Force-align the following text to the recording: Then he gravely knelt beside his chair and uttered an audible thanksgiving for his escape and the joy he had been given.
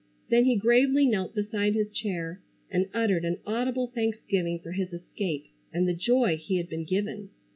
Then 0.31 0.45
he 0.45 0.55
gravely 0.57 1.05
knelt 1.05 1.35
beside 1.35 1.75
his 1.75 1.91
chair 1.91 2.41
and 2.71 2.89
uttered 2.91 3.23
an 3.23 3.37
audible 3.45 3.85
thanksgiving 3.85 4.57
for 4.59 4.71
his 4.71 4.91
escape 4.91 5.45
and 5.71 5.87
the 5.87 5.93
joy 5.93 6.37
he 6.37 6.57
had 6.57 6.67
been 6.69 6.85
given. 6.85 7.29